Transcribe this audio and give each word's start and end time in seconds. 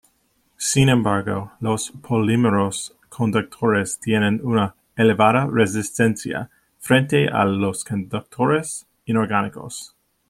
Sin 0.57 0.89
embargo, 0.89 1.51
los 1.59 1.91
polímeros 1.91 2.95
conductores 3.09 3.99
tienen 3.99 4.39
una 4.43 4.73
elevada 4.95 5.45
resistencia 5.45 6.49
frente 6.79 7.27
a 7.29 7.45
los 7.45 7.83
conductores 7.83 8.87
inorgánicos. 9.05 9.93